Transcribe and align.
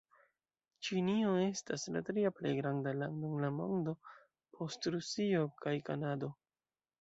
Ĉinio 0.85 1.33
estas 1.41 1.83
la 1.95 2.01
tria 2.07 2.31
plej 2.37 2.53
granda 2.59 2.93
lando 3.03 3.29
en 3.35 3.45
la 3.45 3.51
mondo, 3.59 3.95
post 4.57 4.89
Rusio 4.97 5.45
kaj 5.67 5.77
Kanado. 5.93 6.33